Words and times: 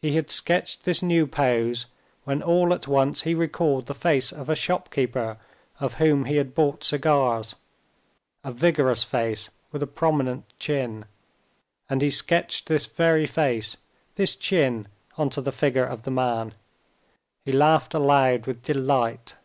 He 0.00 0.16
had 0.16 0.32
sketched 0.32 0.82
this 0.84 1.00
new 1.00 1.28
pose, 1.28 1.86
when 2.24 2.42
all 2.42 2.74
at 2.74 2.88
once 2.88 3.22
he 3.22 3.36
recalled 3.36 3.86
the 3.86 3.94
face 3.94 4.32
of 4.32 4.48
a 4.48 4.56
shopkeeper 4.56 5.38
of 5.78 5.94
whom 6.02 6.24
he 6.24 6.34
had 6.34 6.56
bought 6.56 6.82
cigars, 6.82 7.54
a 8.42 8.50
vigorous 8.50 9.04
face 9.04 9.50
with 9.70 9.80
a 9.80 9.86
prominent 9.86 10.44
chin, 10.58 11.04
and 11.88 12.02
he 12.02 12.10
sketched 12.10 12.66
this 12.66 12.86
very 12.86 13.28
face, 13.28 13.76
this 14.16 14.34
chin 14.34 14.88
on 15.16 15.30
to 15.30 15.40
the 15.40 15.52
figure 15.52 15.86
of 15.86 16.02
the 16.02 16.10
man. 16.10 16.54
He 17.44 17.52
laughed 17.52 17.94
aloud 17.94 18.46
with 18.48 18.64
delight. 18.64 19.36